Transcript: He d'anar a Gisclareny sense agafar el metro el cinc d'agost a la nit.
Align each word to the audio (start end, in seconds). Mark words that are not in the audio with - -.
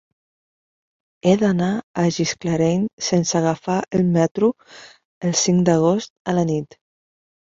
He 1.25 1.33
d'anar 1.41 1.65
a 2.03 2.05
Gisclareny 2.15 2.87
sense 3.07 3.35
agafar 3.39 3.75
el 3.99 4.05
metro 4.15 4.49
el 5.29 5.37
cinc 5.43 5.61
d'agost 5.69 6.13
a 6.35 6.37
la 6.39 6.47
nit. 6.53 6.79